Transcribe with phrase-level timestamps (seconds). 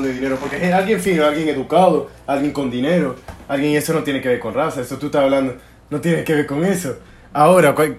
[0.00, 3.16] hablando de dinero, porque es alguien fino, alguien educado, alguien con dinero,
[3.48, 5.56] alguien eso no tiene que ver con raza, eso tú estás hablando,
[5.90, 6.98] no tiene que ver con eso.
[7.32, 7.98] Ahora, cual-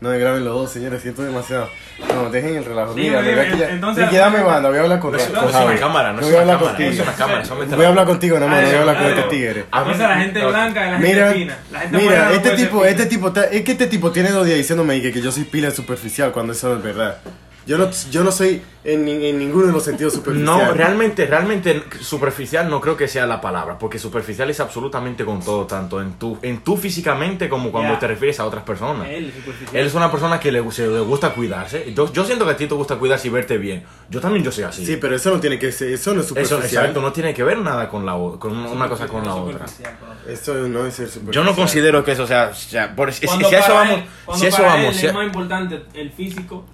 [0.00, 1.68] no me graben los dos, señores, siento demasiado.
[2.12, 2.92] No, dejen el relajo.
[2.92, 5.18] Dime, Mira, dime, ¿verdad que ya, entonces- Ricky, dame banda, voy a hablar con, No
[5.18, 5.66] es, no es Javi.
[5.70, 6.88] una cámara, no voy es a una hablar cámara, contigo.
[6.90, 7.42] no es una cámara.
[7.42, 7.76] eso mételo.
[7.76, 9.64] Voy a hablar contigo, nada más, no voy a hablar con este tigre.
[9.70, 11.58] A la gente blanca y la gente Mira, fina.
[11.70, 14.30] La gente morena mira, este ser tipo, este tipo, está- es que este tipo tiene
[14.30, 17.18] dos días diciéndome que, que yo soy pila superficial cuando eso es verdad.
[17.66, 20.44] Yo no, yo no soy en, en ninguno de los sentidos superficial.
[20.44, 25.40] No, realmente, realmente superficial no creo que sea la palabra, porque superficial es absolutamente con
[25.40, 27.98] todo, tanto en tú, en tú físicamente como cuando Ya.
[28.00, 29.06] te refieres a otras personas.
[29.08, 29.76] Él, superficial.
[29.76, 31.92] Él es una persona que le, se- le gusta cuidarse.
[31.94, 33.84] Yo, yo siento que a ti te gusta cuidarse y verte bien.
[34.10, 34.84] Yo también yo soy así.
[34.84, 36.64] Sí, pero eso no tiene que ser, eso no es Eso, superficial.
[36.64, 39.66] exacto, no tiene que ver nada con, la, con una cosa con la otra.
[40.26, 41.32] Eso no es ser superficial.
[41.32, 42.48] Yo no considero que eso sea...
[42.52, 43.94] o sea, por- si, Cuando si a eso vamos...
[43.98, 44.86] él- cuando Si eso vamos...
[44.86, 46.64] él si a- es más importante el físico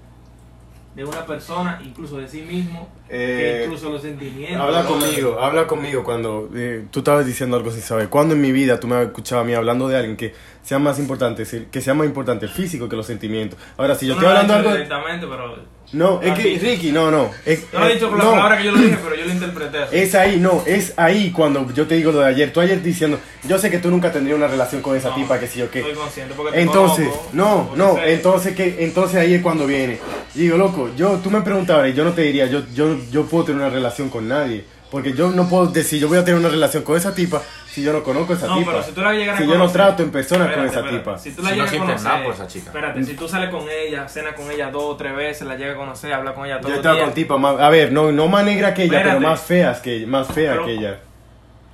[0.98, 4.60] de una persona, incluso de sí mismo, Eh, que incluso los sentimientos.
[4.60, 4.88] Habla ¿no?
[4.88, 8.08] conmigo, habla conmigo cuando eh, tú estabas diciendo algo sin saber.
[8.08, 10.80] ¿Cuándo en mi vida tú me has escuchado a mí hablando de alguien que sea
[10.80, 13.56] más importante, que sea más importante el físico que los sentimientos?
[13.76, 14.72] Ahora, si yo estoy no lo hablando algo...
[14.72, 15.78] directamente, pero.
[15.92, 16.58] No, es que.
[16.58, 17.30] Ricky, no, no.
[17.46, 18.30] Es, Yo lo he dicho con la no.
[18.32, 19.96] palabra que yo lo dije, pero yo lo interpreté así.
[19.96, 22.52] Es ahí, no, es ahí cuando yo te digo lo de ayer.
[22.52, 25.38] Tú ayer diciendo, yo sé que tú nunca tendrías una relación con esa No, tipa,
[25.38, 25.78] que sí o qué.
[25.78, 29.98] Estoy consciente porque te Entonces, conozco, no, no, entonces que entonces ahí es cuando viene.
[30.34, 33.24] Y digo, loco, yo tú me preguntabas y yo no te diría, yo yo yo
[33.26, 36.38] puedo tener una relación con nadie, porque yo no puedo decir, yo voy a tener
[36.40, 38.72] una relación con esa tipa si yo no conozco a esa No, tipa.
[38.72, 40.70] pero si tú la llegaras si a yo no conocer- trato en persona con Espérate,
[40.70, 41.04] esa espérate.
[41.04, 41.18] tipa.
[41.18, 42.66] Si tú la Si no llegas a sientes conocer, nada por esa chica.
[42.66, 45.74] Espérate, si tú sales con ella, cenas con ella dos o tres veces, la llegas
[45.74, 47.04] a conocer, hablas con ella Yo los estado días.
[47.06, 49.26] con tipas más, a ver, no no más negra que ella, pero Espérate.
[49.26, 50.98] más feas que más fea Pero- que ella.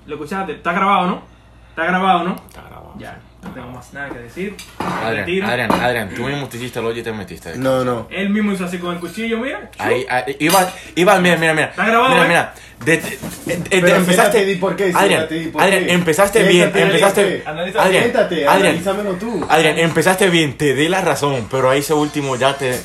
[0.07, 0.53] ¿Lo escuchaste?
[0.53, 1.23] ¿Está grabado, no?
[1.71, 2.35] ¿Está grabado, no?
[2.49, 2.95] Está grabado.
[2.99, 4.57] Ya, no tengo más nada que decir.
[4.79, 5.43] Adrián.
[5.51, 7.57] Adrián, Adrián, tú mismo te hiciste el hoyo y te metiste.
[7.57, 8.07] No, no.
[8.11, 9.71] Él mismo hizo así con el cuchillo, mira.
[9.79, 11.67] Ahí, ahí, iba, iba, mira, mira, mira.
[11.69, 12.29] Está grabado, Mira, ¿eh?
[12.29, 12.55] mira.
[12.85, 14.45] De- de- de- de- Pero empezaste.
[14.45, 15.93] di por qué, Adrián, siéntate di por Adrián, qué.
[15.93, 17.43] empezaste bien, Siéntate empezaste.
[17.47, 19.47] Analiza- Adrián, Siéntate, Adrián, analízamelo tú.
[19.49, 22.79] Adrián, empezaste bien, te di la razón, pero ahí ese último ya te,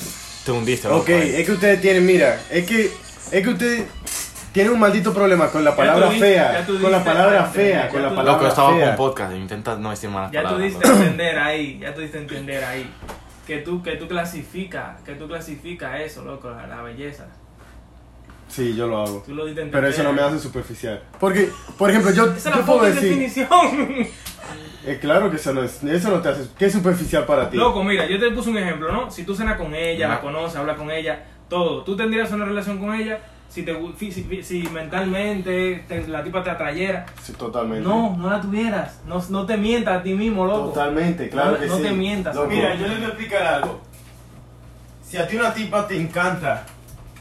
[0.45, 0.87] te hundiste.
[0.87, 2.91] loco, Ok, es que ustedes tienen, mira, es que
[3.31, 3.83] es que ustedes
[4.51, 7.11] tienen un maldito problema con la palabra tú diste- fea, ya tú con la diste-
[7.11, 9.89] palabra ya fea, tú- con la ya tú- palabra Loco, estaba con podcast, intenta no
[9.91, 10.69] decir malas Ya tú palabras.
[10.69, 11.01] diste a loco.
[11.03, 12.89] entender ahí, ya tú diste entender ahí.
[13.47, 17.25] Que tú, que tú clasificas, que tú clasificas eso, loco, la, la belleza.
[18.47, 19.23] Sí, yo lo hago.
[19.25, 19.91] Tú lo diste a entender.
[19.91, 21.01] Pero eso no me hace superficial.
[21.19, 23.47] Porque, por ejemplo, yo, Esa es yo la puedo decir, definición.
[24.85, 27.57] eh, claro que eso no es, eso no te hace, ¿qué es superficial para ti?
[27.57, 29.11] Loco, mira, yo te puse un ejemplo, ¿no?
[29.11, 30.21] Si tú cenas con ella, la No.
[30.21, 31.83] conoces, hablas con ella, todo.
[31.83, 36.49] ¿Tú tendrías una relación con ella si, te, si, si mentalmente te- la tipa te
[36.51, 37.05] atrayera?
[37.23, 37.87] Sí, totalmente.
[37.87, 38.99] No, no la tuvieras.
[39.07, 40.69] No, no te mientas a ti mismo, loco.
[40.69, 41.83] Totalmente, claro No- que no sí.
[41.83, 42.47] te mientas, Loco.
[42.49, 43.81] Mira, yo les voy a explicar algo.
[45.03, 46.65] Si a ti una tipa te encanta,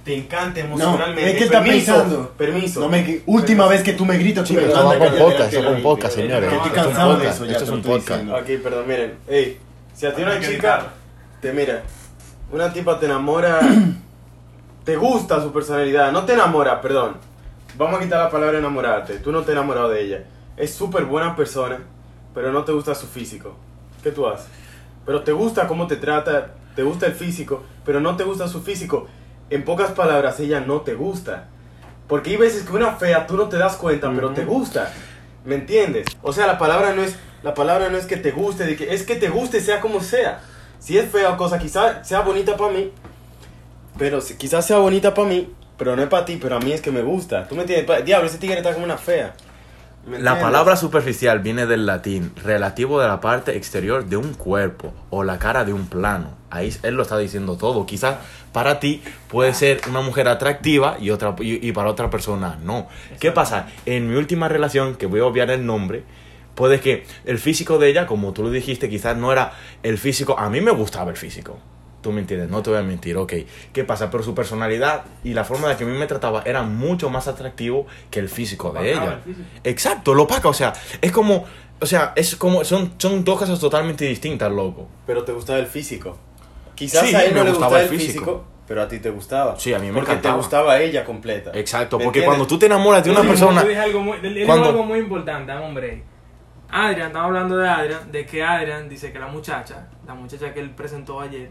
[0.05, 1.31] te encanta emocionalmente.
[1.31, 2.31] es que está permiso, pensando.
[2.37, 2.81] Permiso.
[2.81, 5.53] No me, última vez que tú me gritas, tú me Esto anda va con podcast,
[5.55, 6.53] lo con podcast, señores.
[6.53, 8.25] Estoy cansado de eso, ya esto es un podcast.
[8.31, 9.15] Aquí, perdón, miren.
[9.27, 9.59] Ey,
[9.95, 10.89] si a ti una chica
[11.41, 11.83] te mira,
[12.53, 13.61] una tipa te enamora,
[14.89, 17.19] te gusta su personalidad, no te enamora, perdón.
[17.77, 19.19] Vamos a quitar la palabra enamorarte.
[19.19, 20.25] Tú no te has enamorado de ella.
[20.57, 21.81] Es súper buena persona,
[22.35, 23.55] pero no te gusta su físico.
[24.03, 24.47] ¿Qué tú haces?
[25.05, 28.63] Pero te gusta cómo te trata, te gusta el físico, pero no te gusta su
[28.63, 29.09] físico.
[29.51, 31.49] En pocas palabras, ella no te gusta.
[32.07, 34.91] Porque hay veces que una fea tú no te das cuenta, pero te gusta.
[35.45, 36.07] ¿Me entiendes?
[36.23, 38.95] O sea, la palabra no es la palabra no es que te guste, de que
[38.95, 40.41] es que te guste sea como sea.
[40.79, 42.91] Si es fea o cosa, quizás sea bonita para mí,
[43.99, 46.73] pero si- quizás sea bonita para mí, pero no es para ti, pero a mí
[46.73, 47.47] es que me gusta.
[47.49, 48.05] ¿Tú me entiendes?
[48.05, 49.35] Diablo, ese tigre está como una fea.
[50.07, 54.95] ¿Me La palabra superficial viene del latín, relativo de la parte exterior de un cuerpo
[55.11, 56.31] o la cara de un plano.
[56.51, 57.85] Ahí él lo está diciendo todo.
[57.85, 58.17] Quizás
[58.53, 62.89] para ti puede ser una mujer atractiva y, otra, y, y para otra persona no.
[63.21, 63.67] ¿Qué pasa?
[63.85, 66.05] En mi última relación, que voy a obviar el nombre,
[66.55, 70.39] puede que el físico de ella, como tú lo dijiste, quizás no era el físico.
[70.39, 71.59] A mí me gustaba el físico.
[72.09, 73.35] Tú me entiendes, no te voy a mentir, ok.
[73.71, 74.11] ¿Qué pasa?
[74.11, 77.29] Pero su personalidad y la forma de que a mí me trataba era mucho más
[77.29, 79.13] atractivo que el físico de ella.
[79.27, 79.47] el físico.
[79.63, 80.73] Exacto, lo opaca, o sea,
[81.03, 81.45] es como,
[81.79, 84.89] o sea, es como, son, son dos cosas totalmente distintas, loco.
[85.07, 86.17] Pero te gustaba el físico.
[86.75, 88.13] Quizás Sí, a él me le gustaba gustaba el físico.
[88.25, 89.61] físico, pero a ti te gustaba.
[89.61, 90.37] Sí, a mí me Porque encantaba.
[90.37, 91.51] te gustaba ella completa.
[91.53, 92.27] Exacto, ¿Me porque entiendes?
[92.39, 94.83] cuando tú te enamoras de una persona, tú dijo algo muy, él dijo cuando- algo
[94.85, 96.05] muy importante, un break.
[96.71, 100.61] Adrian, estamos hablando de Adrian, de que Adrian dice que la muchacha, la muchacha que
[100.61, 101.51] él presentó ayer,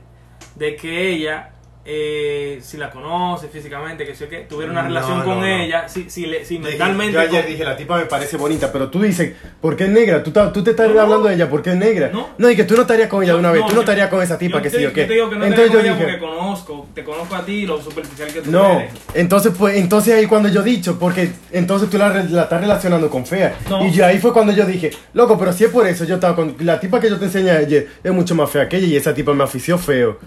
[0.57, 1.51] de que ella
[1.89, 5.45] eh, si la conoce físicamente, que sé qué, tuviera una No, relación no, con no.
[5.45, 7.13] ella, si, si, le, si Yo mentalmente...
[7.13, 9.31] Yo ayer con- dije, la tipa me parece bonita, pero tú dices,
[9.61, 10.21] ¿por qué es negra?
[10.21, 12.11] Tú, tú te estás hablando de ella, ¿por qué es negra?
[12.37, 12.49] No.
[12.49, 14.21] y que tú no estarías con ella de una vez, tú no yo- estarías con
[14.21, 15.05] esa tipa, yo que sí o yo qué.
[15.05, 18.33] te digo que no Entonces yo porque dije, conozco, te conozco a ti, lo superficial
[18.33, 18.91] que tú no, eres.
[19.13, 23.09] entonces pues, entonces ahí cuando yo he dicho, porque entonces tú la, la estás relacionando
[23.09, 23.55] con fea.
[23.69, 23.87] No.
[23.87, 26.35] Y yo ahí fue cuando yo dije, loco, pero si es por eso, yo estaba
[26.35, 28.97] con, la tipa que yo te enseñé ayer es mucho más fea que ella y
[28.97, 30.19] esa tipa me afició feo.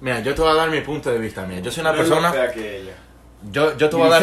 [0.00, 1.46] Mira, yo te voy a dar mi punto de vista.
[1.46, 2.28] Mira, yo soy una No es persona.
[2.28, 2.92] más fea que ella.
[3.50, 4.22] Yo, yo te voy a dar.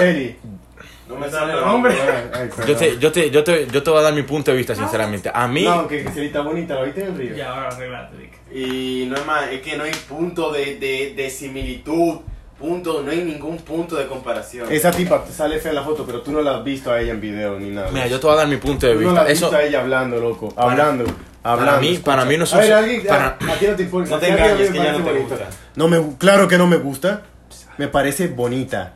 [1.08, 1.94] No me sale el nombre.
[2.68, 4.74] Yo te, yo, te, yo, te, yo te voy a dar mi punto de vista,
[4.74, 5.30] sinceramente.
[5.34, 5.64] A mí.
[5.64, 7.36] No, que Griseli está bonita, ¿la viste en el río?
[7.36, 8.32] Ya, ahora arreglate.
[8.54, 12.20] Y no es más, es que no hay punto de, de, de similitud,
[12.58, 14.72] punto, no hay ningún punto de comparación.
[14.72, 17.02] Esa tipa te sale fea en la foto, pero tú no la has visto a
[17.02, 17.90] ella en video ni nada.
[17.92, 19.24] Mira, yo te voy a dar mi punto de Tú no la vista.
[19.24, 19.46] has Eso.
[19.48, 20.54] visto a ella hablando, loco.
[20.56, 21.04] Hablando.
[21.44, 21.72] Hablando.
[21.72, 23.06] para mí- para mí no es un- A ver, alguien.
[23.08, 24.10] para- a, a ti no te importa.
[24.12, 25.36] No te a a mí engañes, que ya no te gusta.
[25.76, 27.22] No me, claro que no me gusta.
[27.78, 28.94] Me parece bonita.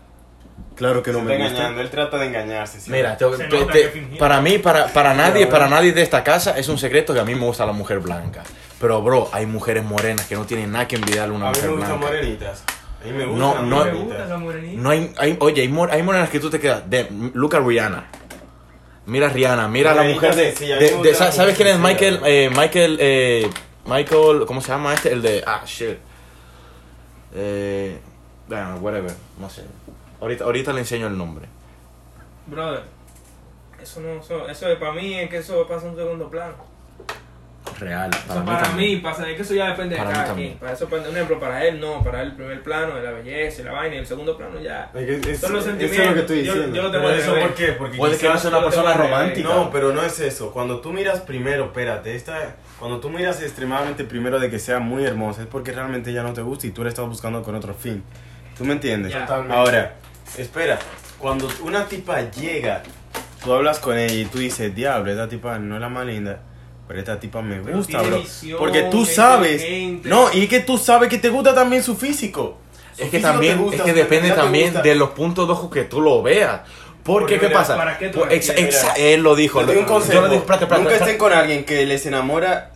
[0.76, 1.58] Claro que no Se me está gusta.
[1.60, 2.80] engañando, él trata de engañarse.
[2.80, 2.92] ¿sí?
[2.92, 6.70] Mira, te- te- te- para mí, para, para nadie, para nadie de esta casa es
[6.70, 8.44] un secreto que a mí me gusta la mujer blanca.
[8.80, 11.56] Pero, bro, hay mujeres morenas que no tienen nada que envidiarle a una a mí
[11.58, 12.14] mujer me gustan blanca.
[12.16, 12.64] morenitas.
[13.02, 14.84] A mí me gustan No, no- Me gusta morenitas.
[14.84, 16.88] No hay, hay oye, hay, mor- hay morenas que tú te quedas.
[16.88, 18.06] De, Luca Rihanna.
[19.07, 22.19] Mira a Rihanna, mira a la mujer de, mí de- de- ¿Sabes quién es Michael?
[22.25, 23.50] Eh, Michael, eh,
[23.86, 25.13] Michael, ¿cómo se llama este?
[25.13, 25.98] El de, ah, shit.
[27.33, 27.98] Eh,
[28.48, 29.63] bueno, whatever, no sé.
[30.19, 31.45] Ahorita, ahorita le enseño el nombre.
[32.48, 32.83] Brother,
[33.81, 36.56] eso no, eso, eso es para mí es que eso pasa en un segundo plano.
[37.79, 38.89] Real, Eso para, para, mí, también.
[38.95, 40.57] mí pasa, es que eso ya depende de Para mí cada quien.
[40.57, 43.62] Para eso, un ejemplo, para él no, para él el primer plano es la belleza
[43.62, 44.89] y la vaina y el segundo plano ya.
[44.95, 46.00] Es es- Son los eso Eso sentimientos.
[46.00, 46.75] es lo que estoy Yo- diciendo.
[46.75, 47.68] yo lo tengo Pero eso por qué?
[47.74, 49.47] Porque Puede que no sea una yo persona romántica.
[49.50, 50.51] No, pero no es eso.
[50.51, 55.06] Cuando tú miras primero, espérate, esta, cuando tú miras extremadamente primero de que sea muy
[55.06, 57.74] hermosa, es porque realmente ya no te gusta y tú la estás buscando con otro
[57.75, 58.03] fin.
[58.57, 59.13] ¿Tú me entiendes?
[59.13, 59.53] Totalmente.
[59.56, 59.94] Ahora,
[60.35, 60.79] espera,
[61.19, 62.81] cuando una tipa llega,
[63.44, 66.39] tú hablas con ella y tú dices, diablo, esta tipa no es la más linda.
[66.88, 68.19] Pero esta tipa me Pero gusta, bro.
[68.19, 69.63] visión, Porque tú es sabes.
[70.06, 72.57] No, y es que tú sabes que te gusta también su físico.
[72.95, 75.54] Su Es que te también, gusta, es que depende te también de los puntos de
[75.54, 76.62] ojo que tú lo veas.
[77.04, 77.78] Porque, Porque, ¿qué mira, pasa?
[77.78, 79.60] ¿para qué tú Pues, exa- exa- él lo dijo.
[79.62, 80.13] Te doy un lo- consejo.
[80.16, 81.12] yo lo dije, espérate, espérate, Nunca espérate.
[81.13, 82.72] estén con alguien que les enamora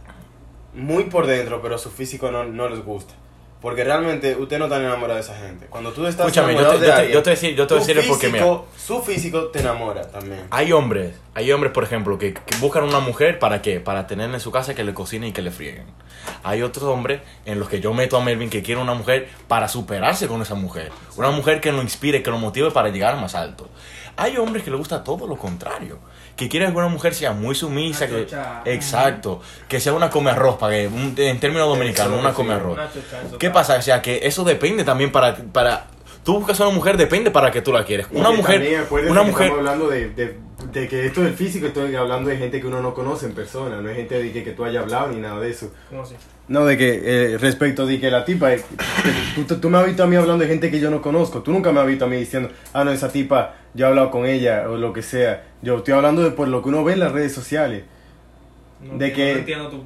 [0.74, 3.14] muy por dentro, pero su físico no, no les gusta.
[3.62, 5.68] Porque realmente usted no está enamorado de esa gente.
[5.70, 7.68] Cuando tú estás Escúchame, yo enamorado te- de yo te- alguien, yo te decir- yo
[7.68, 8.58] te voy a tu decir porque, mira.
[8.78, 10.42] Su físico te enamora también.
[10.50, 13.80] Hay hombres, hay hombres, por ejemplo, que, que buscan una mujer para qué?
[13.80, 15.86] Para tenerla en su casa que le cocinen y que le frieguen.
[16.44, 19.68] Hay otros hombres en los que yo meto a Melvin que quiere una mujer para
[19.68, 20.92] superarse con esa mujer.
[21.16, 23.70] Una mujer que lo inspire, que lo motive para llegar más alto.
[24.18, 26.00] Hay hombres que le gusta todo lo contrario.
[26.36, 28.08] Que quieren que una mujer sea muy sumisa.
[28.08, 28.28] Que,
[28.66, 29.42] exacto.
[29.68, 32.78] Que sea una come arroz, para que, un- en términos dominicanos, una come arroz.
[33.40, 33.78] ¿Qué pasa?
[33.78, 35.36] O sea, que eso depende también para...
[35.36, 35.88] para
[36.24, 38.06] Tú buscas a una mujer, depende para que tú la quieres.
[38.12, 40.38] Y Una mujer, también una mujer, Estamos hablando de, de,
[40.72, 43.82] de que esto del físico, estoy hablando de gente que uno no conoce en persona,
[43.82, 45.72] no es gente de que, que tú hayas hablado ni nada de eso.
[45.90, 46.16] ¿Cómo así?
[46.48, 47.02] No, de que
[47.34, 48.62] eh, respecto de que la tipa, eh,
[49.36, 51.42] tú, tú- tú me has visto a mí hablando de gente que yo no conozco,
[51.42, 54.12] tú nunca me has visto a mí diciendo, ah, no, esa tipa, yo he hablado
[54.12, 55.44] con ella o lo que sea.
[55.62, 57.84] Yo estoy hablando de por lo que uno ve en las redes sociales.
[58.82, 59.84] No De que- no entiendo tu-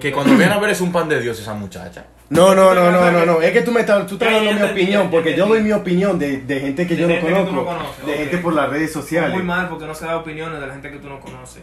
[0.00, 2.04] que cuando vienen a ver es un pan de Dios esa muchacha.
[2.28, 4.62] No, no, no, no, no, no, es que tú me estás, tú estás dando mi
[4.62, 7.32] opinión, porque yo doy mi opinión de, de gente que De yo no gente que
[7.34, 9.32] tú conozco, no conoces, de gente por las redes sociales.
[9.34, 11.62] Muy mal porque no se da opiniones de la gente que tú no conoces.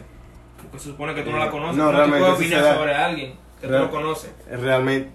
[0.62, 1.76] Porque se supone que tú no la conoces.
[1.76, 4.30] No, realmente puedes opinar sobre alguien que Real- tú no conoces.
[4.50, 5.10] realmente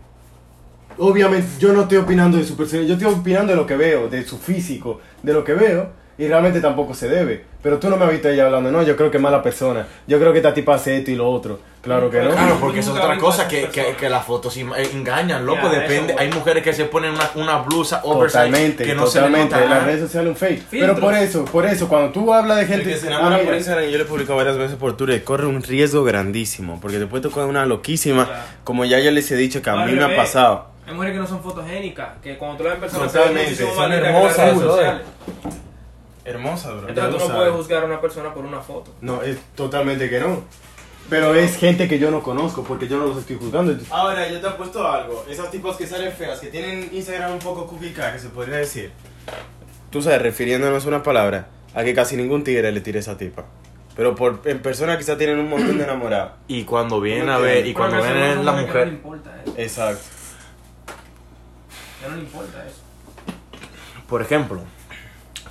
[0.98, 4.08] obviamente yo no estoy opinando de su personalidad yo estoy opinando de lo que veo
[4.10, 7.96] de su físico de lo que veo y realmente tampoco se debe pero tú no
[7.98, 10.40] me has visto ella hablando no yo creo que es mala persona yo creo que
[10.40, 13.18] esta tipa hace esto y lo otro claro que no Claro, porque eso es otra
[13.18, 16.14] cosa que, que, que las fotos eh, engañan, loco, Ya, depende.
[16.14, 19.60] eso, Hay mujeres que se ponen una, una blusa oversize totalmente que no totalmente se
[19.60, 20.96] le en las redes sociales un fake Filtros.
[20.96, 23.46] pero por eso por eso cuando tú hablas de gente que se Ah, enamora mira,
[23.48, 26.80] por Instagram, yo le he publicado varias veces por Twitter, corre un riesgo grandísimo.
[26.82, 28.46] Porque después te coge una loquísima, Ya.
[28.64, 30.68] como ya yo les he dicho que a Al mí me ha pasado.
[30.88, 33.60] Hay mujeres que no son fotogénicas, que cuando tú la ves en persona son las
[33.60, 34.70] hermosas, redes brother.
[34.70, 35.02] sociales.
[36.26, 36.90] Hermosa, bro.
[36.90, 38.92] Entonces tú no puedes juzgar a una persona por una foto.
[39.02, 40.42] no es totalmente que no
[41.10, 44.40] pero es gente que yo no conozco porque yo no los estoy juzgando Ahora, yo
[44.40, 45.26] te he puesto algo.
[45.30, 48.92] Esas tipos que salen feas, que tienen Instagram un poco cookie que se podría decir.
[49.90, 53.46] Tú sabes, refiriéndonos una palabra, a que casi ningún tigre le tire a esa tipa.
[53.96, 56.34] Pero por, en persona quizá tienen un montón de enamorados.
[56.48, 58.88] Y cuando vienen No a ver, y cuando vienen son la que No le mujer.
[58.88, 59.54] importa eso.
[59.58, 60.04] Exacto.
[62.02, 62.78] Ya no le importa eso.
[64.08, 64.62] Por ejemplo,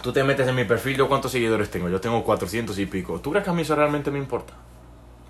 [0.03, 3.21] tú te metes en mi perfil, yo cuántos seguidores tengo, yo tengo 400 y pico.
[3.21, 4.55] ¿Tú crees que a mí eso realmente me importa?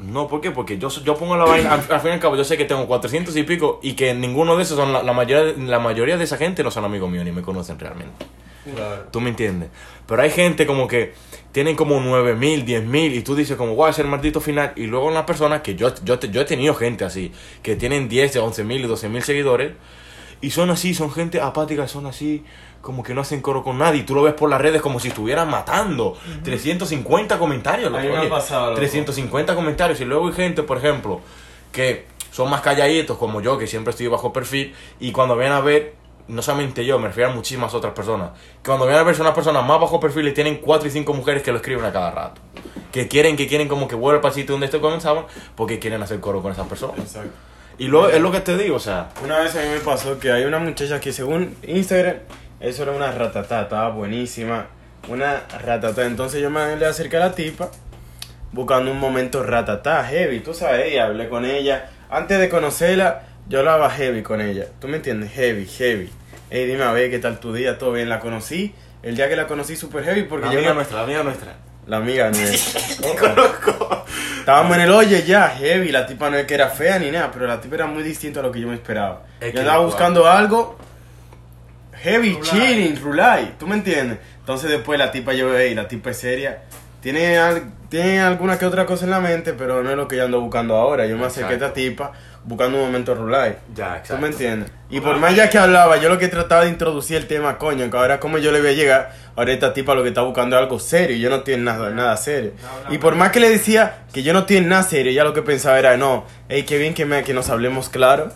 [0.00, 0.50] No, ¿por qué?
[0.52, 2.64] Porque yo, yo pongo la vaina, al, al fin y al cabo, yo sé que
[2.64, 6.16] tengo 400 y pico y que ninguno de esos son, la, la mayoría, la mayoría
[6.16, 8.24] de esa gente no son amigos míos ni me conocen realmente.
[8.74, 9.06] Claro.
[9.10, 9.70] ¿Tú me entiendes?
[10.06, 11.14] Pero hay gente como que
[11.52, 14.72] tienen como 9 mil, 10 mil y tú dices como, a ser el maldito final.
[14.76, 18.08] Y luego una persona que yo, yo, te- yo he tenido gente así, que tienen
[18.08, 19.72] 10, 11 mil y 12 mil seguidores
[20.40, 22.44] y son así, son gente apática, son así,
[22.80, 24.00] como que no hacen coro con nadie.
[24.00, 26.16] Y tú lo ves por las redes como si estuvieran matando.
[26.44, 27.92] 350 comentarios.
[27.92, 28.76] A mí me ha pasado, loco.
[28.76, 30.00] 350 comentarios.
[30.00, 31.20] Y luego hay gente, por ejemplo,
[31.72, 34.74] que son más calladitos como yo, que siempre estoy bajo perfil.
[35.00, 35.96] Y cuando vienen a ver,
[36.28, 38.30] no solamente yo, me refiero a muchísimas otras personas.
[38.62, 40.90] Que cuando vienen a ver son unas personas más bajo perfil y tienen 4 y
[40.90, 42.40] 5 mujeres que lo escriben a cada rato.
[42.92, 45.24] Que quieren, que quieren como que vuelva al sitio donde esto comenzaban
[45.56, 46.98] porque quieren hacer coro con esas personas.
[47.00, 47.32] Exacto.
[47.78, 50.18] Y luego es lo que te digo, o sea, Una vez a mí me pasó
[50.18, 52.16] que hay una muchacha que según Instagram,
[52.60, 54.66] eso era una ratatá, estaba buenísima.
[55.08, 56.04] Una ratatá.
[56.04, 57.70] Entonces yo me le acerqué a la tipa
[58.52, 60.40] buscando un momento ratatá, heavy.
[60.40, 61.88] Tú sabes, y hablé con ella.
[62.10, 64.66] Antes de conocerla, yo hablaba heavy con ella.
[64.80, 65.30] ¿Tú me entiendes?
[65.32, 66.10] Heavy, heavy.
[66.50, 68.08] Ey, dime a ver qué tal tu día, todo bien.
[68.08, 68.74] La conocí.
[69.02, 71.22] El día que la conocí, super heavy porque la yo amiga me- nuestra, la amiga
[71.22, 71.54] nuestra.
[71.86, 72.80] La amiga nuestra.
[74.48, 75.92] Estábamos en el oye ya, heavy.
[75.92, 78.40] La tipa no es que era fea ni nada, pero la tipa era muy distinta
[78.40, 79.24] a lo que yo me esperaba.
[79.38, 79.90] Es yo andaba igual.
[79.90, 80.78] buscando algo
[81.92, 82.50] heavy, Rulay.
[82.50, 83.54] chilling, rulay.
[83.58, 84.20] ¿Tú me entiendes?
[84.38, 86.62] Entonces después la tipa yo veía y la tipa es seria.
[87.10, 90.16] Tiene, al- tiene alguna que otra cosa en la mente, pero no es lo que
[90.16, 91.06] yo ando buscando ahora.
[91.06, 92.12] Yo me acerqué a esta tipa
[92.44, 93.56] buscando un momento rulay.
[93.74, 94.70] Ya, ¿Tú me entiendes?
[94.90, 97.90] Y por más ya que hablaba, yo lo que trataba de introducir el tema, coño,
[97.90, 100.56] que ahora como yo le voy a llegar, ahora esta tipa lo que está buscando
[100.56, 102.52] es algo serio, y yo no tiene nada, nada serio.
[102.90, 105.40] Y por más que le decía que yo no tiene nada serio, ella lo que
[105.42, 108.32] pensaba era, no, hey, qué bien que, me, que nos hablemos claro,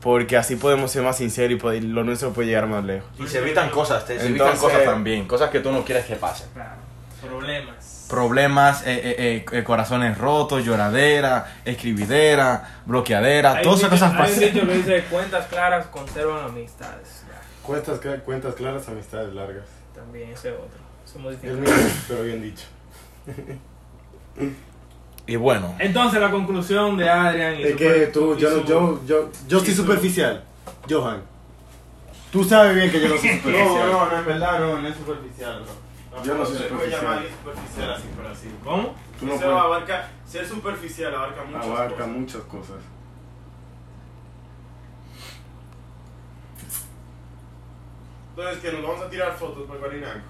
[0.00, 3.08] porque así podemos ser más sinceros y poder- lo nuestro puede llegar más lejos.
[3.18, 6.16] Y se evitan cosas, te- se evitan cosas también, cosas que tú no quieres que
[6.16, 6.46] pasen.
[6.54, 6.87] Claro.
[7.20, 8.06] Problemas.
[8.08, 14.30] Problemas, eh, eh, eh, corazones rotos, lloradera, escribidera, bloqueadera, Hay todas esas cosas dicho- hay
[14.30, 14.54] un pasan.
[14.54, 17.24] dicho que dice cuentas claras conservan amistades.
[17.28, 19.64] Ya, Cuentas, cuentas claras, amistades largas.
[19.94, 20.78] también ese otro.
[21.04, 22.64] Eso Es pero bien dicho.
[25.26, 29.30] Y bueno, Entonces la conclusión de Adrian y Es que tú, yo, su- yo, yo,
[29.46, 30.42] yo y estoy su- superficial.
[30.88, 31.20] Johan.
[32.32, 33.90] Tú sabes bien que yo no soy superficial.
[33.90, 35.62] no, no, es verdad, no, no es superficial,
[36.24, 37.02] Yo no soy Se puede superficial.
[37.02, 38.48] llamar superficial así por así.
[38.64, 38.94] ¿Cómo?
[39.20, 42.08] Tú no Eso puedes- abarca, ser superficial abarca muchas Abarca cosas.
[42.08, 42.76] muchas cosas.
[48.30, 50.20] Entonces, que nos vamos a tirar fotos por Guarinaco.